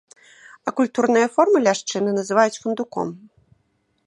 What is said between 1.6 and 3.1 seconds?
ляшчыны называюць фундуком.